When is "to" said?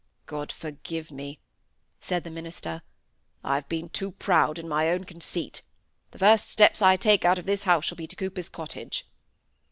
8.07-8.15